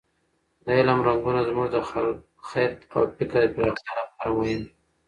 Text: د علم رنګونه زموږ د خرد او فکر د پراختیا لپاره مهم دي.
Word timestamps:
د 0.65 0.67
علم 0.77 0.99
رنګونه 1.07 1.41
زموږ 1.49 1.67
د 1.71 1.77
خرد 1.89 2.17
او 2.95 3.01
فکر 3.17 3.41
د 3.49 3.53
پراختیا 3.55 3.91
لپاره 3.99 4.29
مهم 4.37 4.59
دي. 4.65 4.69